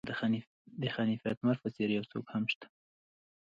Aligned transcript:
د 0.81 0.83
حنیف 0.97 1.21
اتمر 1.31 1.55
په 1.63 1.69
څېر 1.75 1.89
یو 1.97 2.05
څوک 2.11 2.25
هم 2.33 2.43
شته. 2.51 2.67